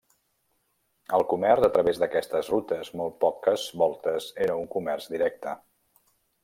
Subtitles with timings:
[1.17, 5.57] El comerç a través d'aquestes rutes molt poques voltes era un comerç directe.